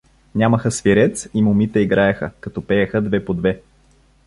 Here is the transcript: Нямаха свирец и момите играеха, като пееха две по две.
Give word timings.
Нямаха 0.35 0.71
свирец 0.71 1.29
и 1.33 1.41
момите 1.41 1.79
играеха, 1.79 2.31
като 2.39 2.65
пееха 2.67 3.01
две 3.01 3.25
по 3.25 3.33
две. 3.33 3.61